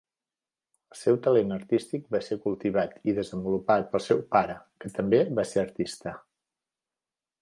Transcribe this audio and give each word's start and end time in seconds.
Els 0.93 1.01
seu 1.07 1.17
talent 1.25 1.53
artístic 1.57 2.07
va 2.15 2.21
ser 2.29 2.37
cultivat 2.45 2.95
i 3.13 3.15
desenvolupat 3.19 3.85
pel 3.93 4.03
seu 4.07 4.25
pare, 4.37 4.57
que 4.83 4.93
també 4.97 5.21
va 5.41 5.47
ser 5.51 5.63
artista. 5.67 6.17